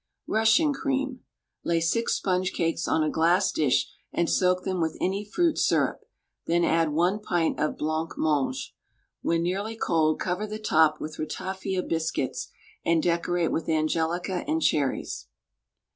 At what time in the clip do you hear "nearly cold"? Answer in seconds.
9.43-10.19